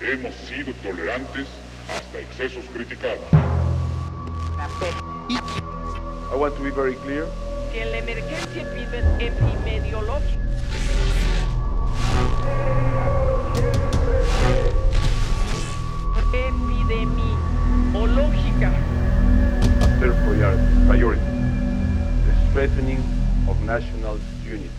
[0.00, 1.46] Hemos sido tolerantes
[1.88, 3.24] hasta excesos criticados.
[6.30, 7.26] I want to be very clear.
[7.72, 10.38] que la emergencia epi- epidemiológica
[17.38, 18.72] epidemiológica
[19.80, 21.22] A third priority, priority,
[22.26, 22.98] the strengthening
[23.48, 24.70] of national unity.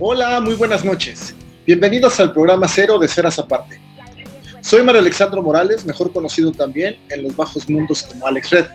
[0.00, 1.34] Hola, muy buenas noches.
[1.66, 3.80] Bienvenidos al programa Cero de Ceras Aparte.
[4.60, 8.66] Soy Mario Alexandro Morales, mejor conocido también en los bajos mundos como Alex Red.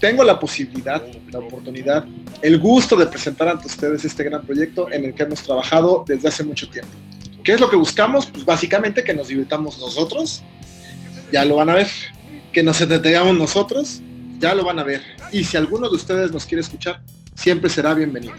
[0.00, 2.06] Tengo la posibilidad, la oportunidad,
[2.40, 6.28] el gusto de presentar ante ustedes este gran proyecto en el que hemos trabajado desde
[6.28, 6.90] hace mucho tiempo.
[7.44, 8.24] ¿Qué es lo que buscamos?
[8.24, 10.42] Pues básicamente que nos divirtamos nosotros,
[11.30, 11.88] ya lo van a ver.
[12.50, 14.00] Que nos entretengamos nosotros,
[14.38, 15.02] ya lo van a ver.
[15.32, 17.02] Y si alguno de ustedes nos quiere escuchar,
[17.34, 18.32] siempre será bienvenido.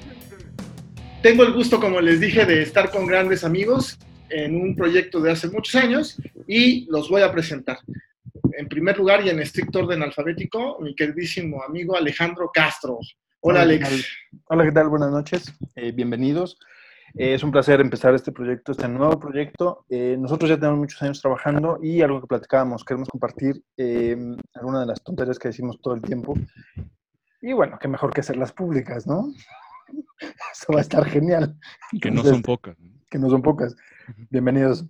[1.21, 5.31] Tengo el gusto, como les dije, de estar con grandes amigos en un proyecto de
[5.31, 7.77] hace muchos años y los voy a presentar.
[8.57, 12.97] En primer lugar y en estricto orden alfabético, mi queridísimo amigo Alejandro Castro.
[13.41, 13.93] Hola, ¿qué tal?
[13.93, 14.07] Alex.
[14.45, 14.89] Hola, ¿qué tal?
[14.89, 15.53] Buenas noches.
[15.75, 16.57] Eh, bienvenidos.
[17.13, 19.85] Eh, es un placer empezar este proyecto, este nuevo proyecto.
[19.89, 24.17] Eh, nosotros ya tenemos muchos años trabajando y algo que platicábamos, queremos compartir eh,
[24.55, 26.33] alguna de las tonterías que decimos todo el tiempo.
[27.43, 29.31] Y bueno, qué mejor que hacerlas públicas, ¿no?
[30.53, 31.57] Eso va a estar genial.
[32.01, 32.77] Que no Entonces, son pocas.
[33.09, 33.75] Que no son pocas.
[34.29, 34.85] Bienvenidos.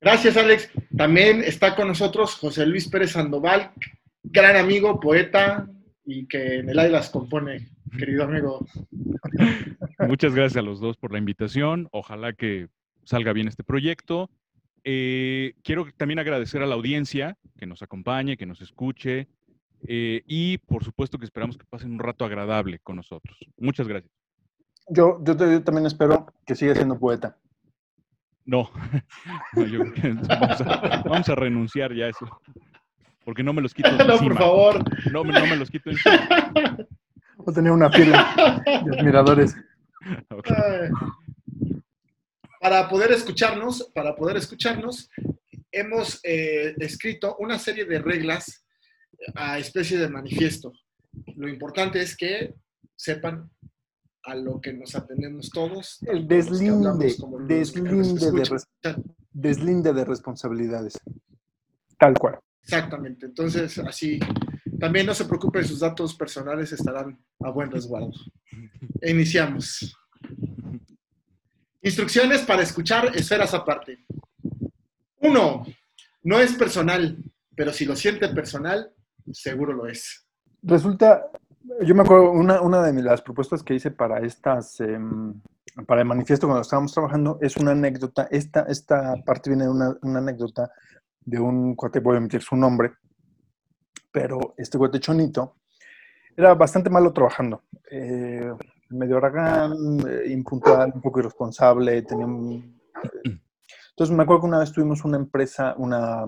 [0.00, 0.70] Gracias, Alex.
[0.96, 3.72] También está con nosotros José Luis Pérez Sandoval,
[4.22, 5.66] gran amigo, poeta
[6.04, 8.66] y que en el aire las compone, querido amigo.
[10.06, 11.88] Muchas gracias a los dos por la invitación.
[11.90, 12.68] Ojalá que
[13.04, 14.30] salga bien este proyecto.
[14.84, 19.28] Eh, quiero también agradecer a la audiencia que nos acompañe, que nos escuche
[19.86, 23.36] eh, y por supuesto que esperamos que pasen un rato agradable con nosotros.
[23.56, 24.12] Muchas gracias.
[24.88, 27.36] Yo, yo, te- yo también espero que siga siendo poeta.
[28.44, 28.70] No,
[29.54, 32.28] No, yo creo que vamos, a, vamos a renunciar ya a eso.
[33.24, 34.34] Porque no me los quito de No, encima.
[34.34, 34.84] por favor.
[35.12, 36.28] No, me- no me los quito de encima.
[37.36, 39.56] Voy a tener una fila de admiradores.
[42.60, 45.10] Para poder escucharnos, para poder escucharnos,
[45.70, 48.63] hemos eh, escrito una serie de reglas
[49.34, 50.72] a especie de manifiesto.
[51.36, 52.54] Lo importante es que
[52.96, 53.50] sepan
[54.24, 55.98] a lo que nos atendemos todos.
[56.02, 57.14] El deslinde,
[57.46, 58.96] deslinde de,
[59.30, 60.98] deslinde de responsabilidades.
[61.98, 62.38] Tal cual.
[62.62, 63.26] Exactamente.
[63.26, 64.18] Entonces, así,
[64.80, 68.12] también no se preocupen, sus datos personales estarán a buen resguardo.
[69.02, 69.94] Iniciamos.
[71.82, 74.06] Instrucciones para escuchar esferas aparte.
[75.20, 75.66] Uno,
[76.22, 77.18] no es personal,
[77.54, 78.93] pero si lo siente personal,
[79.32, 80.26] seguro lo es.
[80.62, 81.30] Resulta,
[81.82, 85.40] yo me acuerdo, una, una de las propuestas que hice para estas, em,
[85.86, 88.28] para el manifiesto cuando estábamos trabajando, es una anécdota.
[88.30, 90.70] Esta, esta parte viene de una, una anécdota
[91.20, 92.92] de un cuate, voy a emitir su nombre,
[94.12, 95.56] pero este cuate chonito
[96.36, 97.62] era bastante malo trabajando.
[97.90, 98.52] Eh,
[98.90, 99.72] medio aragán,
[100.08, 102.80] eh, impuntual, un poco irresponsable, tenía un...
[103.90, 106.24] Entonces me acuerdo que una vez tuvimos una empresa, una,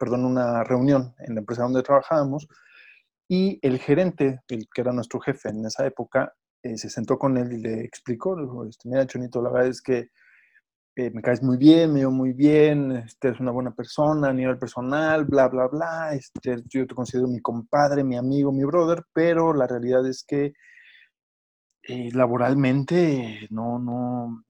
[0.00, 2.48] perdón, una reunión en la empresa donde trabajábamos
[3.28, 7.36] y el gerente, el que era nuestro jefe en esa época, eh, se sentó con
[7.36, 10.08] él y le explicó, le dijo, este, mira, Chonito, la verdad es que
[10.96, 14.32] eh, me caes muy bien, me veo muy bien, este, eres una buena persona a
[14.32, 19.04] nivel personal, bla, bla, bla, este, yo te considero mi compadre, mi amigo, mi brother,
[19.12, 20.54] pero la realidad es que
[21.82, 24.44] eh, laboralmente no, no,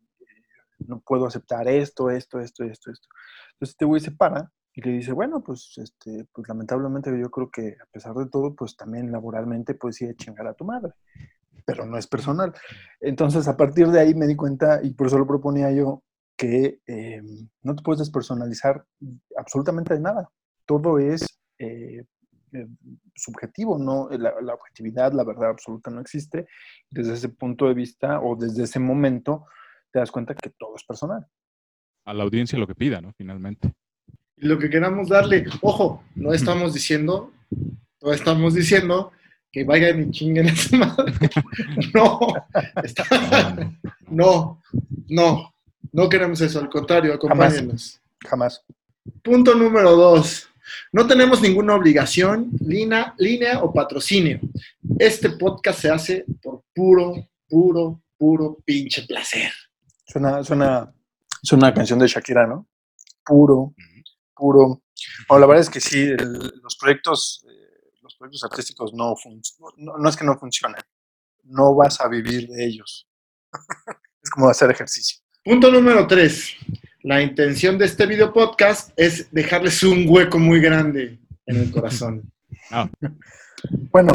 [0.78, 3.08] no puedo aceptar esto, esto, esto, esto, esto.
[3.54, 7.50] Entonces este güey se para y le dice, bueno, pues, este, pues lamentablemente yo creo
[7.50, 10.92] que a pesar de todo, pues también laboralmente puedes ir a chingar a tu madre,
[11.64, 12.54] pero no es personal.
[13.00, 16.02] Entonces a partir de ahí me di cuenta, y por eso lo proponía yo,
[16.36, 17.22] que eh,
[17.62, 18.84] no te puedes despersonalizar
[19.36, 20.30] absolutamente de nada.
[20.64, 22.04] Todo es eh,
[22.52, 22.66] eh,
[23.14, 24.08] subjetivo, ¿no?
[24.10, 26.46] La, la objetividad, la verdad absoluta no existe.
[26.90, 29.46] Desde ese punto de vista o desde ese momento
[29.92, 31.26] te das cuenta que todo es personal.
[32.06, 33.12] A la audiencia lo que pida, ¿no?
[33.12, 33.74] Finalmente.
[34.40, 37.32] Lo que queramos darle, ojo, no estamos diciendo,
[38.02, 39.12] no estamos diciendo
[39.52, 41.12] que vayan y chinguen a su madre.
[41.94, 42.18] No,
[42.82, 43.72] está-
[44.08, 44.62] no,
[45.08, 45.54] no,
[45.92, 48.00] no queremos eso, al contrario, acompáñenos.
[48.26, 48.62] Jamás.
[49.22, 50.48] Punto número dos.
[50.92, 54.38] No tenemos ninguna obligación, línea, línea o patrocinio.
[54.98, 57.14] Este podcast se hace por puro,
[57.48, 59.50] puro, puro pinche placer.
[60.06, 60.92] Suena, suena,
[61.42, 62.68] suena una canción de Shakira, ¿no?
[63.24, 63.74] Puro,
[64.40, 64.82] puro.
[65.28, 69.14] Bueno, la verdad es que sí, el- los proyectos, eh, los proyectos artísticos no,
[69.76, 70.80] no, no es que no funcionen,
[71.44, 73.06] no vas a vivir de ellos.
[74.22, 75.18] Es como hacer ejercicio.
[75.44, 76.54] Punto número tres.
[77.02, 82.22] La intención de este video podcast es dejarles un hueco muy grande en el corazón.
[82.72, 82.88] Ah,
[83.90, 84.10] Bueno,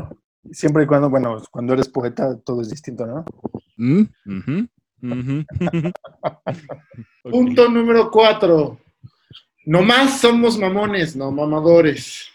[0.52, 3.26] siempre y cuando, bueno, cuando eres poeta todo es distinto, ¿no?
[3.78, 4.04] mm.
[7.24, 8.80] Punto número cuatro.
[9.66, 12.28] Nomás somos mamones, no mamadores.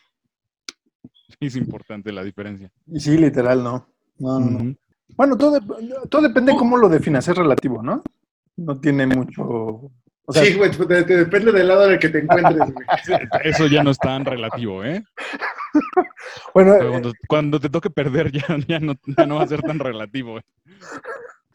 [1.38, 2.70] Es importante la diferencia.
[2.86, 3.86] Y sí, literal, no.
[4.18, 4.74] No, no.
[5.16, 8.02] Bueno, todo, dep- todo depende cómo lo defines, es relativo, ¿no?
[8.56, 9.42] No tiene mucho...
[10.26, 12.86] O sea, sí, güey, te- te- depende del lado en el que te encuentres, güey.
[13.44, 15.02] Eso ya no es tan relativo, ¿eh?
[16.54, 19.62] bueno, eh, Cuando, cuando te toque perder ya, ya, no, ya no va a ser
[19.62, 20.38] tan relativo.
[20.38, 20.44] ¿eh?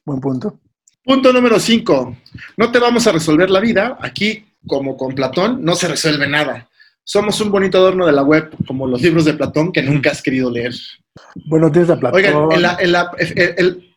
[0.03, 0.59] buen punto.
[1.03, 2.17] Punto número 5.
[2.57, 3.97] No te vamos a resolver la vida.
[4.01, 6.69] Aquí, como con Platón, no se resuelve nada.
[7.03, 10.21] Somos un bonito adorno de la web, como los libros de Platón que nunca has
[10.21, 10.73] querido leer.
[11.45, 12.17] Bueno, tienes a Platón.
[12.19, 13.95] Oigan, en la, en la- el- el-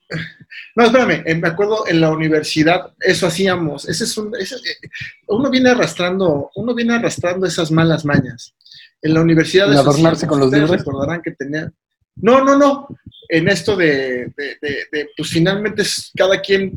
[0.77, 3.89] no, espérame, eh, me acuerdo en la universidad, eso hacíamos.
[3.89, 4.89] Ese es un, ese- eh,
[5.29, 8.55] uno viene arrastrando, uno viene arrastrando esas malas mañas.
[9.03, 10.29] En la universidad ¿En adornarse hacíamos.
[10.29, 10.71] con los libros?
[10.71, 11.71] recordarán que tenía.
[12.17, 12.89] No, no, no.
[13.29, 15.83] En esto de, de- de- de, pues finalmente
[16.17, 16.73] cada quien,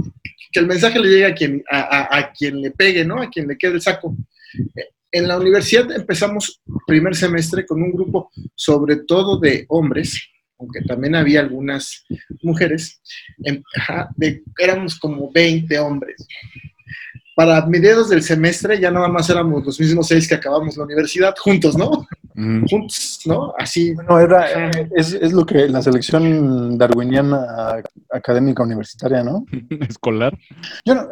[0.51, 3.21] que el mensaje le llegue a quien, a, a- a quien le pegue, ¿no?
[3.21, 4.15] A quien le quede el saco.
[5.11, 10.21] En la universidad empezamos primer semestre con un grupo, sobre todo de hombres,
[10.57, 12.05] aunque también había algunas
[12.43, 13.01] mujeres,
[13.43, 16.25] em- ajá, de- éramos como 20 hombres.
[17.35, 21.33] Para mediados del semestre ya nada más éramos los mismos seis que acabamos la universidad,
[21.39, 22.05] juntos, ¿no?
[22.69, 23.53] Juntos, ¿no?
[23.57, 23.93] Así.
[23.93, 27.81] Bueno, era, eh, es, es lo que la selección darwiniana
[28.11, 29.45] académica universitaria, ¿no?
[29.89, 30.37] Escolar.
[30.85, 31.07] Yo no-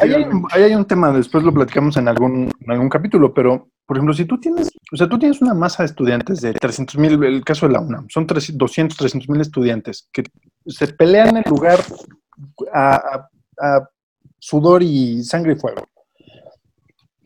[0.00, 3.32] ahí, hay, un- ahí hay un tema, después lo platicamos en algún, en algún capítulo,
[3.32, 6.52] pero, por ejemplo, si tú tienes, o sea, tú tienes una masa de estudiantes de
[6.54, 10.24] 300 mil, el caso de la UNAM, son 300, 200, 300 mil estudiantes que
[10.66, 11.78] se pelean el lugar
[12.72, 13.28] a, a-
[13.60, 13.88] a
[14.38, 15.86] sudor y sangre y fuego.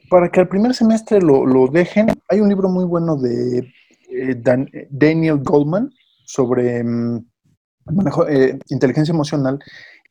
[0.08, 3.58] Para que al primer semestre lo, lo dejen, hay un libro muy bueno de
[4.10, 5.90] eh, Dan- Daniel Goldman
[6.24, 7.24] sobre mm,
[7.92, 9.58] manejo, eh, inteligencia emocional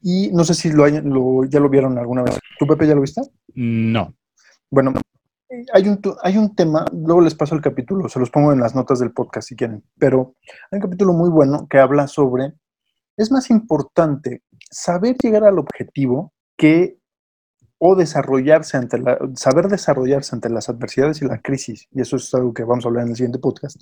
[0.02, 2.40] y no sé si lo, hayan- lo- ya lo vieron alguna vez.
[2.60, 3.22] ¿Tú, Pepe, ya lo viste?
[3.56, 4.14] No.
[4.70, 4.94] Bueno,
[5.74, 8.76] hay un, hay un tema, luego les paso el capítulo, se los pongo en las
[8.76, 10.36] notas del podcast si quieren, pero
[10.72, 12.54] hay un capítulo muy bueno que habla sobre,
[13.18, 16.98] es más importante saber llegar al objetivo que
[17.78, 22.34] o desarrollarse ante la, saber desarrollarse ante las adversidades y la crisis, y eso es
[22.34, 23.82] algo que vamos a hablar en el siguiente podcast,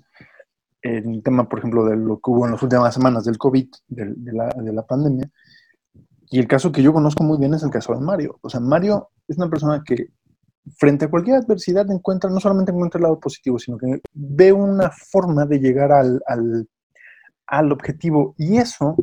[0.83, 4.33] el tema, por ejemplo, de lo que hubo en las últimas semanas del COVID, de,
[4.33, 5.29] la, de la pandemia,
[6.29, 8.39] y el caso que yo conozco muy bien es el caso de Mario.
[8.41, 10.07] O sea, Mario es una persona que
[10.77, 14.89] frente a cualquier adversidad encuentra, no solamente encuentra el lado positivo, sino que ve una
[14.89, 16.67] forma de llegar al, al,
[17.47, 18.33] al objetivo.
[18.37, 18.95] Y eso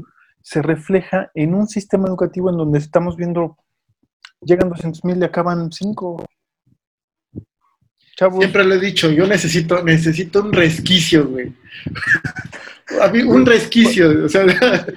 [0.43, 3.57] se refleja en un sistema educativo en donde estamos viendo,
[4.41, 6.25] llegan 200 mil y acaban 5.
[8.29, 11.53] Siempre lo he dicho, yo necesito, necesito un resquicio, güey.
[13.01, 14.45] A mí, un resquicio, o sea,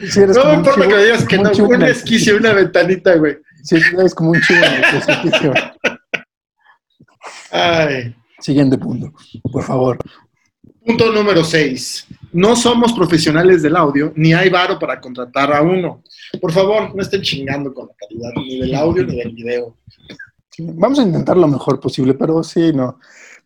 [0.09, 3.37] si no me importa que me digas que no, un resquicio, una ventanita, güey.
[3.61, 5.53] si eres como un chivo en el precipicio.
[7.51, 8.15] Ay.
[8.39, 9.99] Siguiente punto, por favor.
[10.83, 12.07] Punto número 6.
[12.33, 16.03] No somos profesionales del audio, ni hay varo para contratar a uno.
[16.41, 19.77] Por favor, no estén chingando con la calidad ni del audio ni del video.
[20.55, 22.99] Sí, Vamos a intentar lo mejor posible, pero sí, no.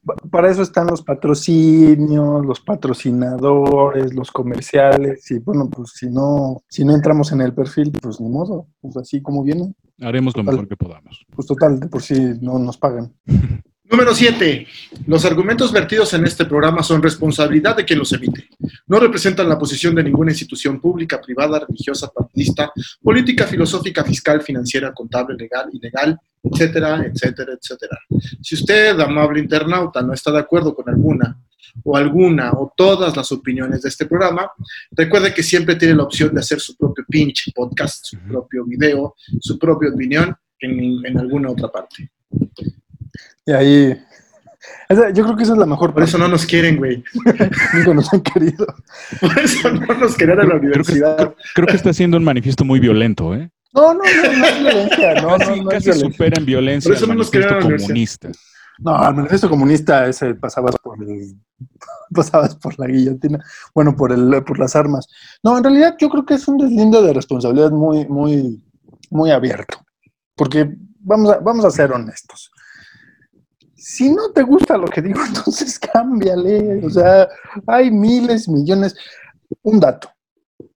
[0.05, 6.61] Pa- Para eso están los patrocinios, los patrocinadores, los comerciales, y bueno, pues si no,
[6.69, 10.43] si no entramos en el perfil, pues ni modo, pues así como viene, Haremos lo
[10.43, 11.25] mejor que podamos.
[11.35, 13.13] pues total, de por sí no nos pagan.
[13.89, 14.67] Número 7.
[15.05, 18.43] Los argumentos vertidos en este programa son responsabilidad de quien los emite.
[18.85, 22.69] No representan la posición de ninguna institución pública, privada, religiosa, partidista,
[23.01, 27.97] política, filosófica, fiscal, financiera, contable, legal, ilegal, etcétera, etcétera, etcétera.
[28.41, 31.37] Si usted, amable internauta, no está de acuerdo con alguna
[31.83, 34.49] o alguna o todas las opiniones de este programa,
[34.91, 39.15] recuerde que siempre tiene la opción de hacer su propio pinche podcast, su propio video,
[39.39, 42.09] su propia opinión en, en alguna otra parte.
[43.45, 43.95] Y ahí,
[45.13, 47.03] yo creo que esa es la mejor Por eso no nos quieren, güey.
[47.73, 48.65] nunca nos han querido.
[49.19, 51.35] Por eso no nos querían en la Creo que, universidad.
[51.53, 53.49] creo que está siendo un manifiesto muy violento, ¿eh?
[53.73, 55.93] No, no, no, no es violencia, no, no, casi no es casi violencia.
[56.11, 58.31] supera en violencia Por eso al no manifiesto comunista.
[58.79, 61.35] No, al manifiesto comunista ese pasabas por el,
[62.13, 63.43] pasabas por la guillotina,
[63.73, 65.07] bueno, por el, por las armas.
[65.43, 68.63] No, en realidad yo creo que es un deslinde de responsabilidad muy, muy,
[69.09, 69.79] muy abierto.
[70.35, 72.51] Porque vamos a, vamos a ser honestos.
[73.75, 76.85] Si no te gusta lo que digo, entonces cámbiale.
[76.85, 77.27] O sea,
[77.65, 78.95] hay miles, millones.
[79.63, 80.09] Un dato.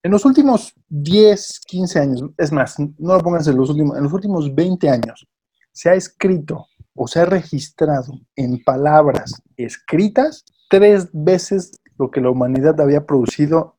[0.04, 4.04] En los últimos 10, 15 años, es más, no lo pongas en los últimos, en
[4.04, 5.28] los últimos 20 años,
[5.72, 12.30] se ha escrito o se ha registrado en palabras escritas tres veces lo que la
[12.32, 13.78] humanidad había producido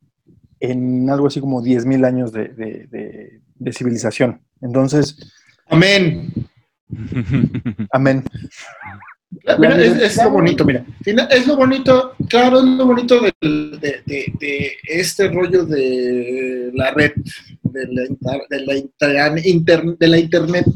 [0.60, 4.42] en algo así como 10.000 años de, de- de- de civilización.
[4.60, 5.16] Entonces,
[5.68, 6.32] Amén.
[7.92, 8.24] amén.
[9.58, 10.84] Mira, es, es lo bonito, mira.
[11.30, 17.12] Es lo bonito, claro, es lo bonito de, de- de este rollo de la red,
[17.62, 17.86] de
[18.20, 20.66] la, la inter- de la internet,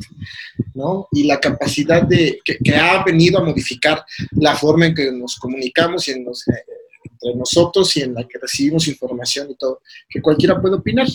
[0.74, 1.06] ¿no?
[1.12, 5.36] Y la capacidad de, que, que ha venido a modificar la forma en que nos
[5.36, 6.52] comunicamos y en los, eh,
[7.04, 11.06] entre nosotros y en la que recibimos información y todo, que cualquiera puede opinar.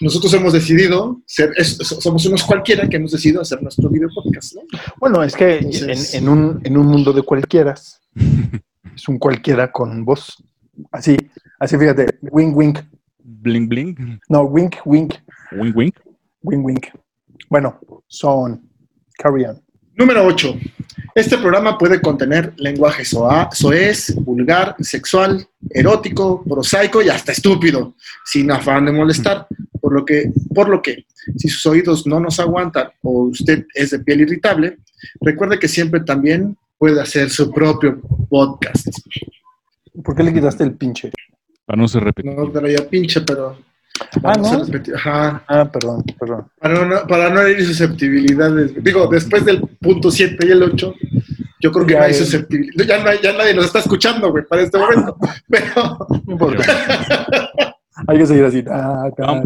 [0.00, 4.54] Nosotros hemos decidido ser, es- somos unos cualquiera que hemos decidido hacer nuestro video podcast,
[4.54, 4.62] ¿no?
[4.98, 8.00] Bueno, es que Entonces- en, en un, en un mundo de cualquieras,
[8.94, 10.42] es un cualquiera con voz.
[10.90, 11.16] Así,
[11.58, 12.78] así fíjate, wink, wink.
[13.18, 14.20] Bling bling.
[14.28, 15.14] No, wink, wink,
[15.52, 15.96] Wink wink.
[16.42, 16.86] wink, wink.
[17.48, 18.68] Bueno, son,
[19.18, 19.62] carry on.
[19.96, 20.58] Número 8.
[21.14, 27.94] Este programa puede contener lenguaje soa- soez, vulgar, sexual, erótico, prosaico y hasta estúpido,
[28.24, 29.46] sin afán de molestar.
[29.80, 31.04] Por lo que, por lo que,
[31.36, 34.78] si sus oídos no nos aguantan o usted es de piel irritable,
[35.20, 38.88] recuerde que siempre también puede hacer su propio podcast.
[40.02, 41.12] ¿Por qué le quitaste el pinche?
[41.64, 42.34] Para no ser repetido.
[42.34, 43.56] No traía pinche, pero...
[44.22, 44.62] Ah, ¿no?
[44.96, 45.42] Ajá.
[45.46, 46.46] Ah, perdón, perdón.
[46.60, 48.72] Para no, para no herir susceptibilidades.
[48.82, 50.94] Digo, después del punto 7 y el 8,
[51.60, 52.18] yo creo que Ya, no hay ya.
[52.18, 52.84] susceptibilidad.
[52.86, 55.16] Ya, no hay- ya nadie nos está escuchando, güey, para este momento.
[55.48, 56.64] Pero No importa.
[58.08, 58.62] Hay que seguir así.
[58.62, 59.42] ta, ta.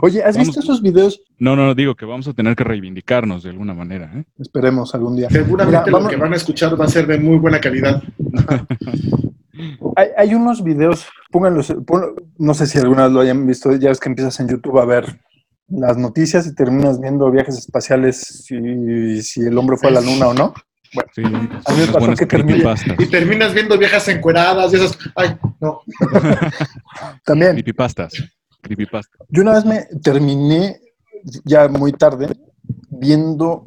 [0.00, 0.46] Oye, ¿has Vamos.
[0.48, 1.20] visto esos videos?
[1.40, 4.10] No, no, no, digo que vamos a tener que reivindicarnos de alguna manera.
[4.14, 4.24] ¿eh?
[4.38, 5.28] Esperemos algún día.
[5.28, 8.00] seguramente Mira, lo vamos- que van a escuchar va a ser de muy buena calidad.
[9.96, 13.90] Hay, hay unos videos, pónganlos, ponlo- no sé si alguna vez lo hayan visto, ya
[13.90, 15.20] es que empiezas en YouTube a ver
[15.68, 20.28] las noticias y terminas viendo viajes espaciales, si, si el hombre fue a la luna
[20.28, 20.54] o no.
[21.14, 22.24] Sí, A mí me pasó que.
[22.98, 24.98] Y terminas viendo viejas encueradas y esas.
[25.14, 25.80] Ay, no.
[27.24, 28.12] También, Creepypastas.
[28.62, 29.20] Creepypastas.
[29.28, 30.80] yo una vez me terminé,
[31.44, 32.28] ya muy tarde,
[32.90, 33.64] viendo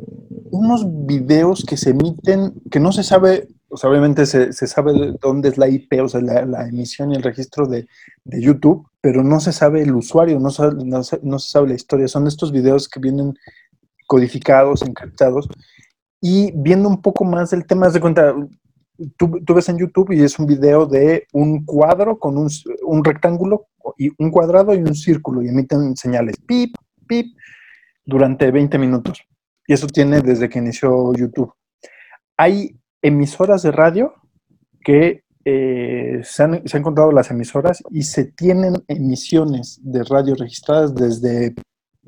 [0.52, 5.16] unos videos que se emiten, que no se sabe, o obviamente se, se sabe de
[5.22, 7.88] dónde es la IP, o sea, la, emisión y el registro de,
[8.26, 11.70] de YouTube, pero no se sabe el usuario, no, sabe- no se, no se sabe
[11.70, 12.08] la historia.
[12.08, 13.34] Son estos videos que vienen
[14.08, 15.48] codificados, encriptados,
[16.20, 18.36] y viendo un poco más del tema, de cuenta,
[19.18, 22.50] tú, tú ves en YouTube y es un video de un cuadro con un,
[22.84, 26.76] un rectángulo y un cuadrado y un círculo y emiten señales pip,
[27.08, 27.36] pip
[28.06, 29.22] durante 20 minutos.
[29.66, 31.54] Y eso tiene desde que inició YouTube.
[32.38, 34.14] Hay emisoras de radio
[34.84, 40.36] que eh, se, han, se han encontrado las emisoras y se tienen emisiones de radio
[40.36, 41.56] registradas desde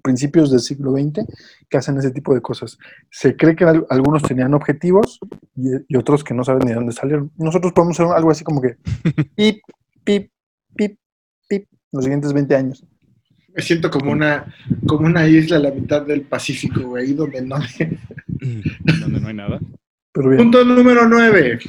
[0.03, 1.25] principios del siglo XX
[1.69, 2.77] que hacen ese tipo de cosas.
[3.09, 5.19] Se cree que al- algunos tenían objetivos
[5.55, 7.31] y, y otros que no saben ni de dónde salieron.
[7.37, 8.75] Nosotros podemos hacer algo así como que
[9.35, 9.61] pip,
[10.03, 10.29] pip,
[10.75, 10.99] pip,
[11.47, 12.85] pip, los siguientes 20 años.
[13.55, 14.53] Me siento como una,
[14.87, 17.55] como una isla a la mitad del Pacífico, güey, ahí donde no.
[18.99, 19.59] Donde no hay nada.
[20.13, 20.37] Pero bien.
[20.43, 21.59] Punto número 9.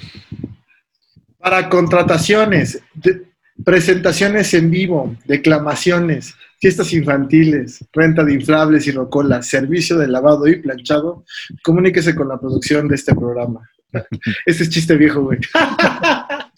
[1.38, 3.22] Para contrataciones, de-
[3.64, 10.56] presentaciones en vivo, declamaciones, fiestas infantiles, renta de inflables y rocolas, servicio de lavado y
[10.56, 11.24] planchado,
[11.62, 13.68] comuníquese con la producción de este programa.
[14.46, 15.38] Ese es chiste viejo, güey.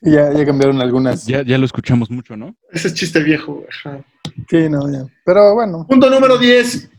[0.02, 1.26] Ya, ya cambiaron algunas.
[1.26, 2.54] Ya, ya lo escuchamos mucho, ¿no?
[2.70, 3.66] Ese es chiste viejo, güey.
[3.70, 4.04] Ajá.
[4.48, 5.04] Sí, no, ya.
[5.24, 6.90] Pero bueno, Punto número 10.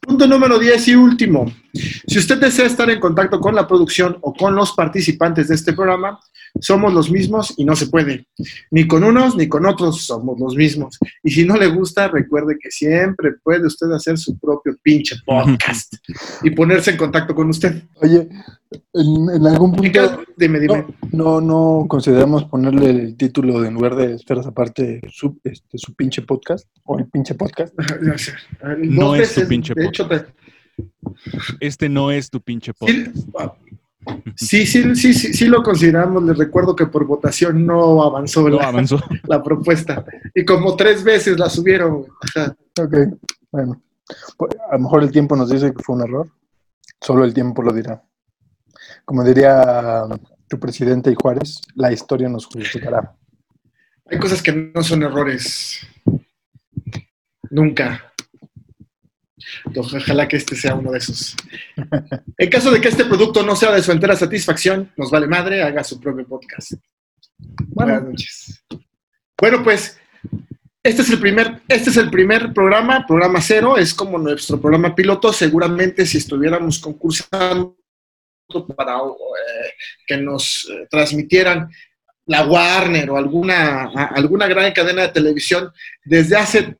[0.00, 1.50] Punto número 10 y último.
[1.72, 5.72] Si usted desea estar en contacto con la producción o con los participantes de este
[5.72, 6.20] programa,
[6.60, 8.26] somos los mismos y no se puede.
[8.70, 10.98] Ni con unos ni con otros somos los mismos.
[11.22, 15.94] Y si no le gusta, recuerde que siempre puede usted hacer su propio pinche podcast
[16.42, 17.82] y ponerse en contacto con usted.
[18.02, 18.28] oye,
[18.94, 20.84] en, en algún ¿En qué- punto Dime, dime.
[21.12, 25.94] no, no consideramos ponerle el título de en lugar de esferas aparte su, este, su
[25.94, 27.72] pinche podcast o el pinche podcast.
[28.78, 30.08] No Dos es pinche de hecho,
[31.60, 33.16] Este no es tu pinche podcast.
[34.36, 36.22] Sí, sí, sí, sí, sí lo consideramos.
[36.24, 39.00] Les recuerdo que por votación no avanzó No la, avanzó.
[39.28, 40.04] la propuesta.
[40.34, 42.06] Y como tres veces la subieron.
[42.80, 42.96] Ok,
[43.50, 43.80] bueno.
[44.36, 46.28] Pues, A lo mejor el tiempo nos dice que fue un error.
[47.00, 48.02] Solo el tiempo lo dirá.
[49.04, 50.04] Como diría
[50.48, 53.14] tu presidente y Juárez, la historia nos justificará.
[54.06, 55.80] Hay cosas que no son errores.
[57.50, 58.11] Nunca.
[59.76, 61.36] Ojalá que este sea uno de esos.
[62.38, 65.62] En caso de que este producto no sea de su entera satisfacción, nos vale madre,
[65.62, 66.72] haga su propio podcast.
[67.68, 68.64] Buenas noches.
[69.38, 69.98] Bueno, pues
[70.84, 74.94] Este es el primer, este es el primer programa, programa cero, es como nuestro programa
[74.96, 75.32] piloto.
[75.32, 77.76] Seguramente si estuviéramos concursando
[78.76, 79.72] para eh,
[80.06, 81.70] que nos eh, transmitieran
[82.26, 85.72] la Warner o alguna, alguna gran cadena de televisión,
[86.04, 86.76] desde hace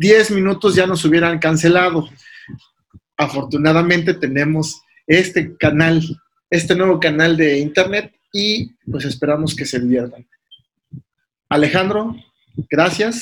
[0.00, 2.08] 10 minutos ya nos hubieran cancelado.
[3.18, 6.00] Afortunadamente tenemos este canal,
[6.48, 10.26] este nuevo canal de internet y pues esperamos que se diviertan.
[11.50, 12.16] Alejandro,
[12.70, 13.20] gracias.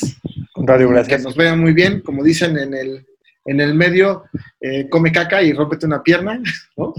[0.55, 1.23] Que gracias.
[1.23, 3.05] nos vean muy bien, como dicen en el,
[3.43, 4.23] en el medio,
[4.61, 6.41] eh, come caca y rómpete una pierna.
[6.77, 6.93] ¿no?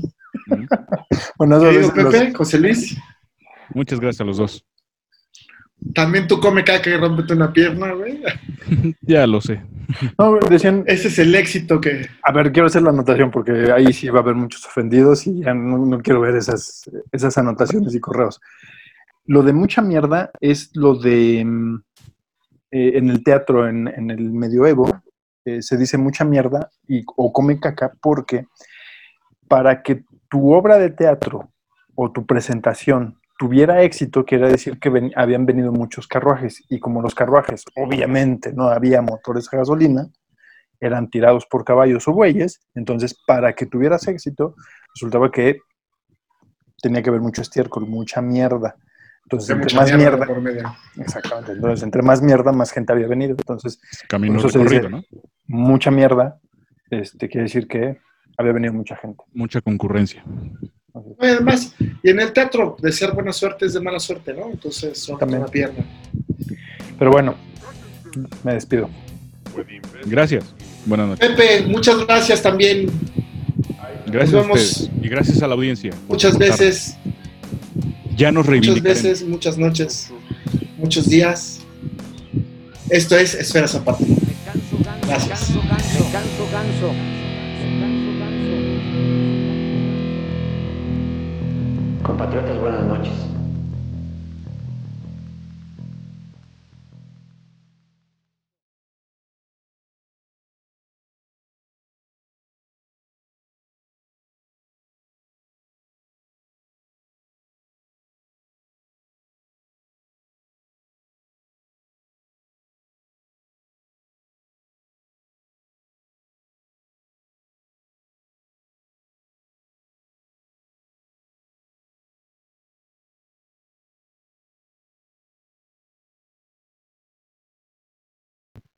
[1.39, 2.97] Bueno, los- Pepe, José Luis,
[3.73, 4.63] Muchas gracias a los dos.
[5.95, 8.23] También tú come caca y rómpete una pierna, güey.
[9.03, 9.63] Ya lo sé.
[10.19, 12.07] no, decían, Ese es el éxito que...
[12.23, 15.41] a ver, quiero hacer la anotación porque ahí sí va a haber muchos ofendidos y
[15.41, 18.41] ya no, no quiero ver esas, esas anotaciones y correos.
[19.27, 21.83] Lo de mucha mierda es lo de mm,
[22.71, 25.03] eh, en el teatro, en, en el medioevo,
[25.45, 28.47] eh, se dice mucha mierda y, o come caca porque
[29.49, 31.51] para que tu obra de teatro
[31.95, 37.00] o tu presentación tuviera éxito, quiere decir que ven- habían venido muchos carruajes y como
[37.00, 40.09] los carruajes obviamente no había motores a gasolina,
[40.78, 44.56] eran tirados por caballos o bueyes, entonces para que tuvieras éxito
[44.94, 45.56] resultaba que
[46.82, 48.76] tenía que haber mucho estiércol, mucha mierda.
[49.25, 50.75] Entonces, entre mucha más mierda, por medio.
[50.99, 53.32] exactamente, entonces entre más mierda, más gente había venido.
[53.38, 55.02] Entonces, Camino eso se recorrido, dice- ¿no?
[55.47, 56.38] mucha mierda,
[56.90, 57.99] este, quiere decir que
[58.37, 59.25] había venido mucha gente.
[59.32, 60.23] Mucha concurrencia.
[61.19, 64.50] Además, y en el teatro, de ser buena suerte es de mala suerte, ¿no?
[64.50, 65.42] Entonces, son También.
[65.42, 65.85] una pierna.
[66.99, 67.35] pero bueno,
[68.45, 68.88] me despido.
[70.07, 70.45] Gracias.
[70.87, 71.28] Buenas noches.
[71.28, 72.90] Pepe, muchas gracias también.
[74.07, 74.61] Gracias Nos a vemos.
[74.61, 74.90] ustedes.
[75.02, 75.92] Y gracias a la audiencia.
[76.09, 76.97] Muchas veces,
[78.16, 80.11] Ya nos muchas veces, muchas noches,
[80.78, 81.61] muchos días.
[82.88, 84.04] Esto es Esferas Aparte.
[85.07, 85.52] Gracias.
[92.33, 93.30] Buenas noches.